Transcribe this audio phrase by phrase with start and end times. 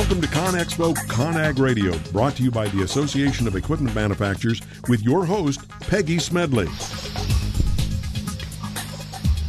[0.00, 5.02] Welcome to ConExpo ConAg Radio, brought to you by the Association of Equipment Manufacturers with
[5.02, 6.68] your host, Peggy Smedley.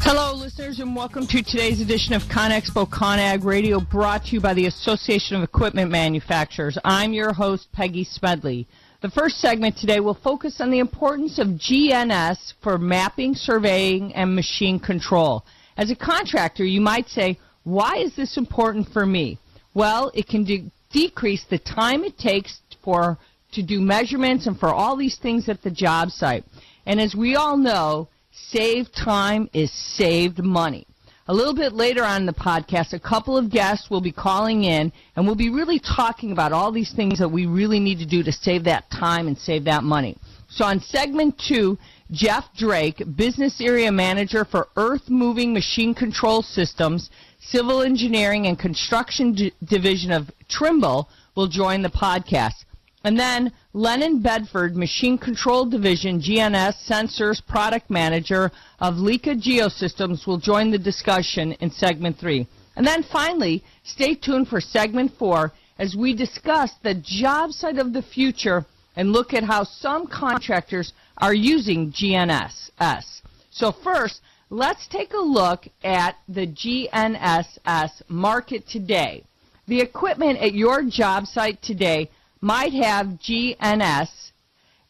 [0.02, 4.54] Hello, listeners, and welcome to today's edition of ConExpo ConAg Radio, brought to you by
[4.54, 6.78] the Association of Equipment Manufacturers.
[6.84, 8.68] I'm your host, Peggy Smedley.
[9.02, 14.36] The first segment today will focus on the importance of GNS for mapping, surveying, and
[14.36, 15.46] machine control.
[15.78, 19.38] As a contractor, you might say, why is this important for me?
[19.74, 23.18] Well, it can de- decrease the time it takes for
[23.54, 26.46] to do measurements and for all these things at the job site.
[26.86, 30.86] And as we all know, saved time is saved money.
[31.28, 34.64] A little bit later on in the podcast, a couple of guests will be calling
[34.64, 38.06] in and we'll be really talking about all these things that we really need to
[38.06, 40.18] do to save that time and save that money.
[40.52, 41.78] So on segment two,
[42.12, 49.32] Jeff Drake, Business Area Manager for Earth Moving Machine Control Systems, Civil Engineering and Construction
[49.34, 52.66] D- Division of Trimble, will join the podcast.
[53.06, 60.38] And then Lennon Bedford, Machine Control Division, GNS Sensors Product Manager of Leica Geosystems, will
[60.38, 62.46] join the discussion in segment three.
[62.76, 67.94] And then finally, stay tuned for segment four as we discuss the job site of
[67.94, 68.66] the future
[68.96, 73.22] and look at how some contractors are using GNSS.
[73.50, 79.24] So first, let's take a look at the GNSS market today.
[79.68, 82.10] The equipment at your job site today
[82.42, 84.32] might have GNS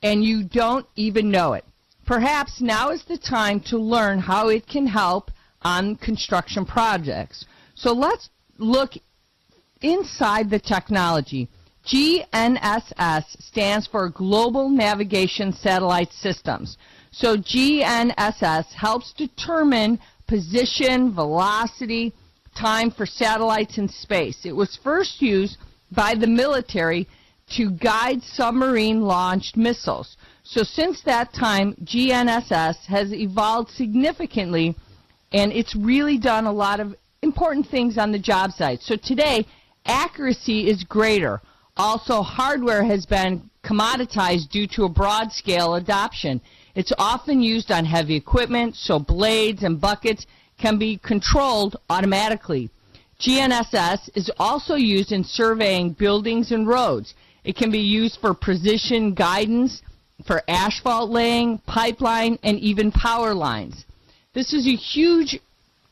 [0.02, 1.66] and you don't even know it.
[2.06, 5.30] Perhaps now is the time to learn how it can help
[5.62, 7.46] on construction projects.
[7.76, 8.94] So let's look
[9.82, 11.48] inside the technology.
[11.86, 16.78] GNSS stands for Global Navigation Satellite Systems.
[17.12, 22.14] So GNSS helps determine position, velocity,
[22.58, 24.46] time for satellites in space.
[24.46, 25.58] It was first used
[25.92, 27.08] by the military
[27.58, 30.16] to guide submarine launched missiles.
[30.44, 34.76] So since that time, GNSS has evolved significantly
[35.34, 38.82] and it's really done a lot of important things on the job site.
[38.82, 39.46] So today,
[39.86, 41.42] accuracy is greater.
[41.78, 46.42] Also, hardware has been commoditized due to a broad scale adoption.
[46.76, 50.26] It's often used on heavy equipment, so blades and buckets
[50.60, 52.70] can be controlled automatically.
[53.20, 57.14] GNSS is also used in surveying buildings and roads.
[57.44, 59.82] It can be used for precision guidance,
[60.26, 63.86] for asphalt laying, pipeline, and even power lines.
[64.34, 65.40] This is a huge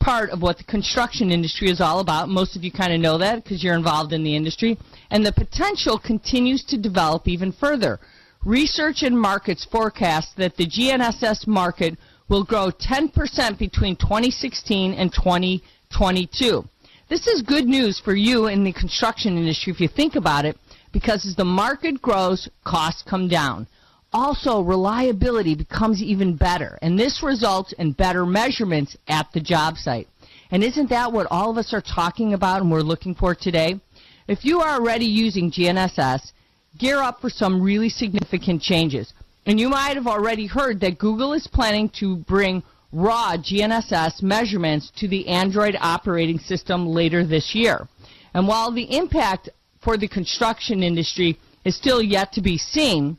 [0.00, 2.28] part of what the construction industry is all about.
[2.28, 4.76] Most of you kind of know that because you're involved in the industry.
[5.10, 8.00] And the potential continues to develop even further.
[8.44, 16.64] Research and markets forecast that the GNSS market will grow 10% between 2016 and 2022.
[17.08, 20.56] This is good news for you in the construction industry if you think about it
[20.92, 23.66] because as the market grows, costs come down.
[24.12, 30.08] Also, reliability becomes even better, and this results in better measurements at the job site.
[30.50, 33.80] And isn't that what all of us are talking about and we're looking for today?
[34.26, 36.32] If you are already using GNSS,
[36.76, 39.12] gear up for some really significant changes.
[39.46, 44.90] And you might have already heard that Google is planning to bring raw GNSS measurements
[44.96, 47.86] to the Android operating system later this year.
[48.34, 49.50] And while the impact
[49.80, 53.16] for the construction industry is still yet to be seen,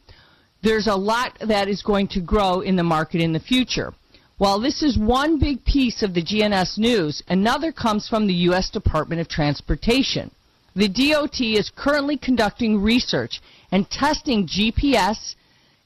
[0.61, 3.93] there's a lot that is going to grow in the market in the future.
[4.37, 8.69] While this is one big piece of the GNS news, another comes from the U.S.
[8.69, 10.31] Department of Transportation.
[10.75, 15.35] The DOT is currently conducting research and testing GPS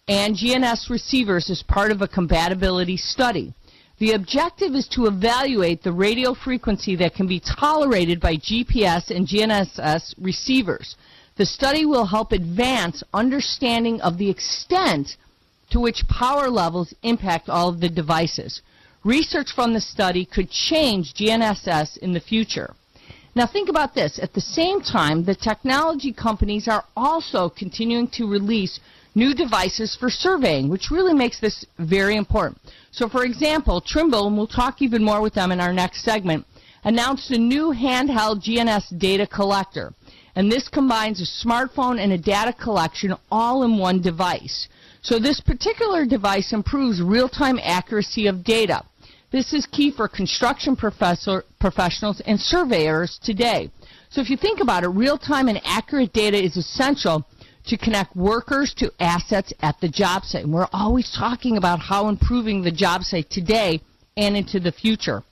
[0.08, 3.54] and GNS receivers as part of a compatibility study.
[3.98, 9.28] The objective is to evaluate the radio frequency that can be tolerated by GPS and
[9.28, 10.96] GNSS receivers.
[11.38, 15.18] The study will help advance understanding of the extent
[15.70, 18.62] to which power levels impact all of the devices.
[19.04, 22.74] Research from the study could change GNSS in the future.
[23.36, 24.18] Now think about this.
[24.18, 28.80] At the same time, the technology companies are also continuing to release
[29.14, 32.62] new devices for surveying, which really makes this very important.
[32.92, 36.46] So for example, Trimble, and we'll talk even more with them in our next segment,
[36.86, 39.94] announced a new handheld GNS data collector.
[40.36, 44.68] And this combines a smartphone and a data collection all in one device.
[45.02, 48.84] So this particular device improves real-time accuracy of data.
[49.32, 53.70] This is key for construction professionals and surveyors today.
[54.10, 57.26] So if you think about it, real-time and accurate data is essential
[57.68, 60.44] to connect workers to assets at the job site.
[60.44, 63.82] And we're always talking about how improving the job site today
[64.16, 65.24] and into the future.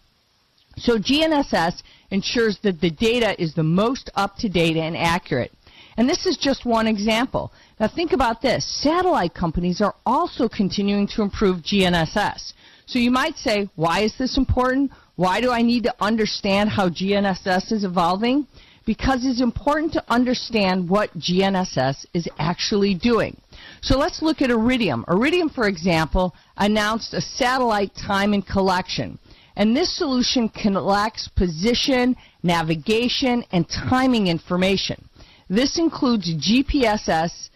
[0.78, 5.52] So GNSS ensures that the data is the most up to date and accurate.
[5.98, 7.52] And this is just one example.
[7.80, 8.66] Now think about this.
[8.82, 12.54] Satellite companies are also continuing to improve GNSS.
[12.86, 14.92] So you might say, why is this important?
[15.16, 18.48] Why do I need to understand how GNSS is evolving?
[18.86, 23.40] Because it's important to understand what GNSS is actually doing.
[23.82, 25.06] So let's look at Iridium.
[25.08, 29.20] Iridium, for example, announced a satellite time and location.
[29.56, 35.08] And this solution collects position, navigation, and timing information.
[35.50, 37.50] This includes GPSS,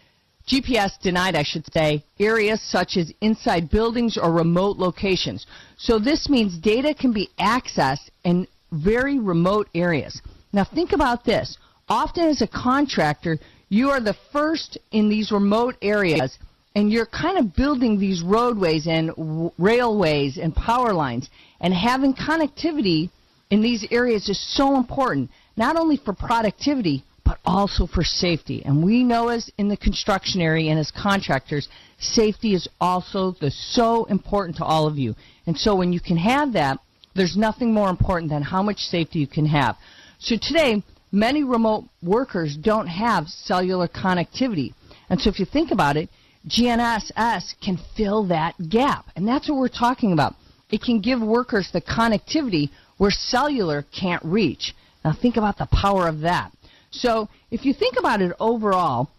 [0.48, 5.46] GPS denied, I should say, areas such as inside buildings or remote locations.
[5.78, 10.22] So this means data can be accessed in very remote areas.
[10.54, 11.58] Now think about this.
[11.90, 13.40] Often as a contractor,
[13.70, 16.38] you are the first in these remote areas
[16.78, 21.28] and you're kind of building these roadways and w- railways and power lines
[21.60, 23.10] and having connectivity
[23.50, 28.62] in these areas is so important, not only for productivity, but also for safety.
[28.64, 33.50] And we know as in the construction area and as contractors, safety is also the
[33.50, 35.16] so important to all of you.
[35.48, 36.78] And so when you can have that,
[37.16, 39.78] there's nothing more important than how much safety you can have.
[40.20, 44.76] So today, many remote workers don't have cellular connectivity.
[45.10, 46.10] And so if you think about it,
[46.48, 49.06] GNSS can fill that gap.
[49.16, 50.36] And that's what we're talking about.
[50.70, 54.74] It can give workers the connectivity where cellular can't reach.
[55.04, 56.52] Now think about the power of that.
[56.92, 59.10] So if you think about it overall,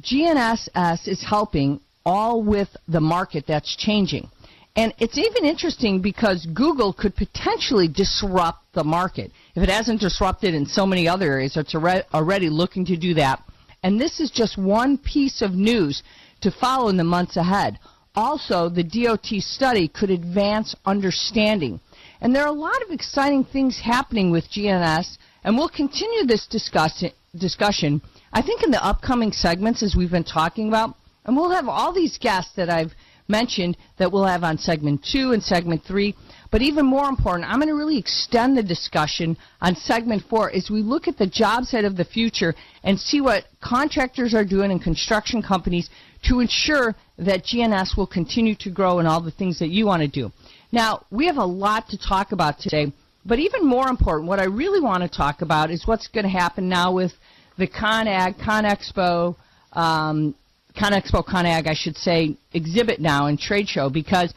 [0.00, 4.28] GNSS is helping all with the market that's changing.
[4.76, 9.32] And it's even interesting because Google could potentially disrupt the market.
[9.54, 13.42] If it hasn't disrupted in so many other areas, it's already looking to do that.
[13.82, 16.02] And this is just one piece of news
[16.40, 17.78] to follow in the months ahead.
[18.14, 21.80] Also, the DOT study could advance understanding.
[22.20, 26.46] And there are a lot of exciting things happening with GNS, and we'll continue this
[26.46, 28.00] discussion discussion,
[28.32, 31.92] I think in the upcoming segments, as we've been talking about, and we'll have all
[31.92, 32.92] these guests that I've
[33.28, 36.14] mentioned that we'll have on segment two and segment three.
[36.50, 40.70] But even more important, I'm going to really extend the discussion on segment four as
[40.70, 44.70] we look at the job site of the future and see what contractors are doing
[44.70, 45.90] and construction companies
[46.24, 50.02] to ensure that GNS will continue to grow and all the things that you want
[50.02, 50.32] to do.
[50.72, 52.92] Now, we have a lot to talk about today.
[53.24, 56.30] But even more important, what I really want to talk about is what's going to
[56.30, 57.12] happen now with
[57.58, 59.36] the ConAg, ConExpo,
[59.72, 60.34] um,
[60.76, 64.32] ConExpo, ConAg, I should say, exhibit now and trade show because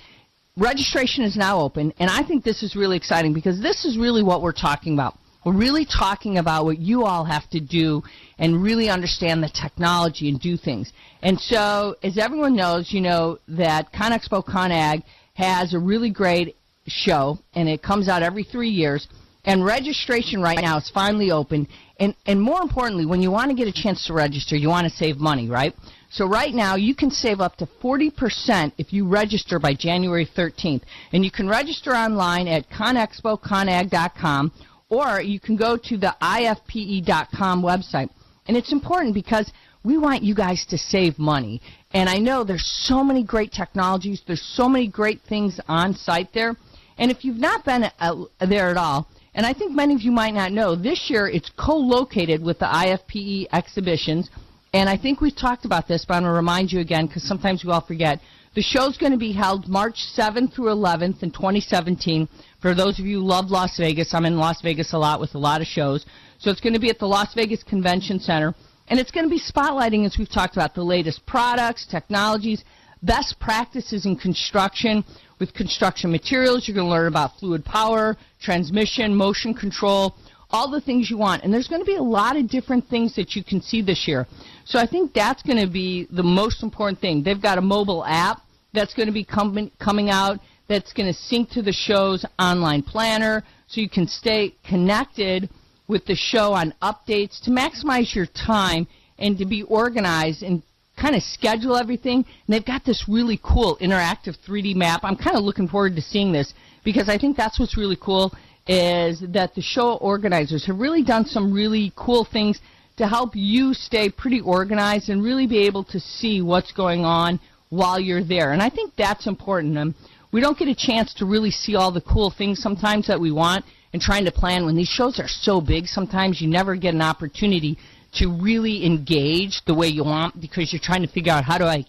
[0.57, 4.23] registration is now open, and I think this is really exciting because this is really
[4.23, 5.15] what we're talking about.
[5.43, 8.03] We're really talking about what you all have to do
[8.37, 10.93] and really understand the technology and do things.
[11.23, 15.03] And so, as everyone knows, you know that ConExpo ConAg
[15.33, 16.55] has a really great
[16.87, 19.07] show, and it comes out every three years.
[19.43, 21.67] And registration right now is finally open.
[21.99, 24.87] And, and more importantly, when you want to get a chance to register, you want
[24.87, 25.73] to save money, right?
[26.11, 30.83] So right now, you can save up to 40% if you register by January 13th.
[31.13, 34.51] And you can register online at conexpoconag.com
[34.91, 38.09] or you can go to the ifpe.com website.
[38.47, 39.51] And it's important because
[39.83, 41.61] we want you guys to save money.
[41.93, 46.33] And I know there's so many great technologies, there's so many great things on site
[46.33, 46.55] there.
[46.97, 50.11] And if you've not been uh, there at all, and I think many of you
[50.11, 54.29] might not know, this year it's co-located with the IFPE exhibitions.
[54.73, 57.23] And I think we've talked about this, but I'm going to remind you again because
[57.23, 58.19] sometimes we all forget.
[58.55, 62.27] The show's going to be held March 7th through 11th in 2017.
[62.61, 65.33] For those of you who love Las Vegas, I'm in Las Vegas a lot with
[65.33, 66.05] a lot of shows.
[66.37, 68.53] So it's going to be at the Las Vegas Convention Center.
[68.87, 72.63] And it's going to be spotlighting, as we've talked about, the latest products, technologies,
[73.01, 75.03] best practices in construction
[75.39, 76.67] with construction materials.
[76.67, 80.15] You're going to learn about fluid power, transmission, motion control,
[80.51, 81.43] all the things you want.
[81.43, 84.07] And there's going to be a lot of different things that you can see this
[84.07, 84.27] year.
[84.65, 87.23] So I think that's going to be the most important thing.
[87.23, 88.41] They've got a mobile app
[88.71, 90.39] that's going to be com- coming out
[90.71, 95.49] that's going to sync to the show's online planner so you can stay connected
[95.89, 98.87] with the show on updates to maximize your time
[99.19, 100.63] and to be organized and
[100.95, 102.19] kind of schedule everything.
[102.19, 105.01] And they've got this really cool interactive 3D map.
[105.03, 106.53] I'm kind of looking forward to seeing this
[106.85, 108.33] because I think that's what's really cool
[108.65, 112.61] is that the show organizers have really done some really cool things
[112.95, 117.41] to help you stay pretty organized and really be able to see what's going on
[117.71, 118.53] while you're there.
[118.53, 119.77] And I think that's important.
[119.77, 119.95] Um,
[120.31, 123.31] we don't get a chance to really see all the cool things sometimes that we
[123.31, 126.93] want and trying to plan when these shows are so big sometimes you never get
[126.93, 127.77] an opportunity
[128.13, 131.65] to really engage the way you want because you're trying to figure out how do
[131.65, 131.85] I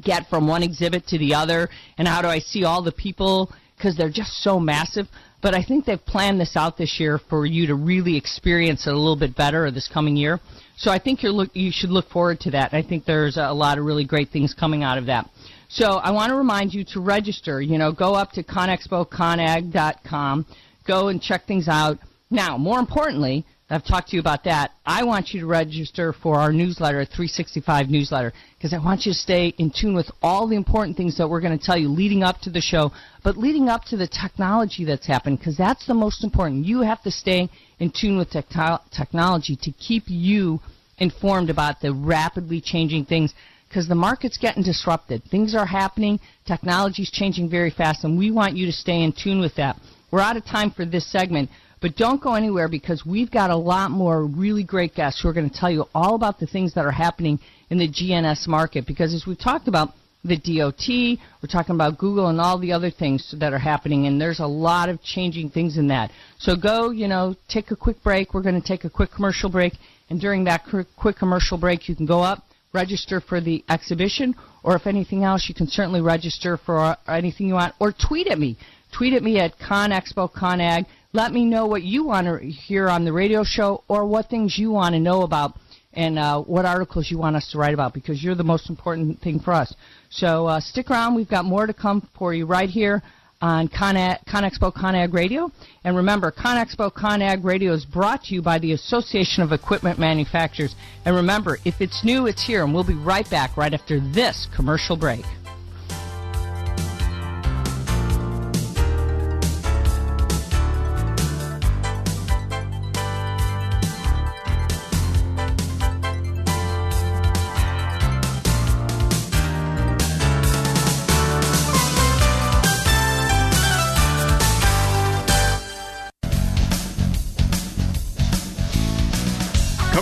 [0.00, 3.52] get from one exhibit to the other and how do I see all the people
[3.76, 5.06] because they're just so massive.
[5.40, 8.90] But I think they've planned this out this year for you to really experience it
[8.92, 10.40] a little bit better this coming year.
[10.76, 12.72] So I think you're look, you should look forward to that.
[12.72, 15.28] I think there's a lot of really great things coming out of that.
[15.74, 17.62] So I want to remind you to register.
[17.62, 20.46] You know, go up to conexpoconag.com,
[20.86, 21.96] go and check things out.
[22.30, 24.72] Now, more importantly, I've talked to you about that.
[24.84, 29.18] I want you to register for our newsletter, 365 newsletter, because I want you to
[29.18, 32.22] stay in tune with all the important things that we're going to tell you leading
[32.22, 32.92] up to the show,
[33.24, 36.66] but leading up to the technology that's happened, because that's the most important.
[36.66, 37.48] You have to stay
[37.78, 40.60] in tune with technology to keep you
[40.98, 43.32] informed about the rapidly changing things
[43.72, 45.22] because the market's getting disrupted.
[45.30, 49.40] Things are happening, technology's changing very fast, and we want you to stay in tune
[49.40, 49.76] with that.
[50.10, 51.48] We're out of time for this segment,
[51.80, 55.32] but don't go anywhere because we've got a lot more really great guests who are
[55.32, 57.38] going to tell you all about the things that are happening
[57.70, 58.86] in the GNS market.
[58.86, 62.90] Because as we've talked about, the DOT, we're talking about Google and all the other
[62.90, 66.12] things that are happening, and there's a lot of changing things in that.
[66.38, 68.34] So go, you know, take a quick break.
[68.34, 69.72] We're going to take a quick commercial break,
[70.10, 70.62] and during that
[70.96, 75.46] quick commercial break, you can go up register for the exhibition, or if anything else,
[75.48, 78.56] you can certainly register for anything you want, or tweet at me.
[78.96, 80.86] Tweet at me at ConExpoConAg.
[81.12, 84.58] Let me know what you want to hear on the radio show, or what things
[84.58, 85.58] you want to know about,
[85.92, 89.20] and uh, what articles you want us to write about, because you're the most important
[89.20, 89.74] thing for us.
[90.10, 91.14] So uh, stick around.
[91.14, 93.02] We've got more to come for you right here
[93.42, 95.50] on ConExpo ConAg Radio.
[95.84, 100.74] And remember, ConExpo ConAg Radio is brought to you by the Association of Equipment Manufacturers.
[101.04, 102.64] And remember, if it's new, it's here.
[102.64, 105.24] And we'll be right back right after this commercial break.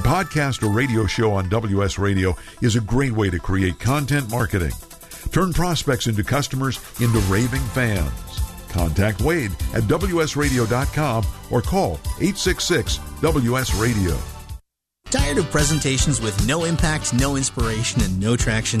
[0.00, 4.30] A podcast or radio show on WS Radio is a great way to create content
[4.30, 4.72] marketing.
[5.30, 8.10] Turn prospects into customers into raving fans.
[8.70, 14.16] Contact Wade at WSRadio.com or call 866 WS Radio.
[15.10, 18.80] Tired of presentations with no impact, no inspiration, and no traction?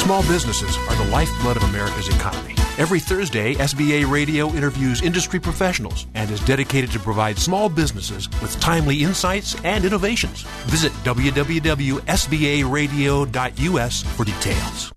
[0.00, 6.06] Small businesses are the lifeblood of America's economy Every Thursday, SBA Radio interviews industry professionals
[6.14, 10.44] and is dedicated to provide small businesses with timely insights and innovations.
[10.64, 14.92] Visit www.sbaradio.us for details.